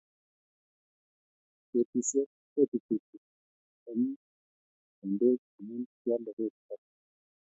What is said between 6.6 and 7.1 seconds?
choto.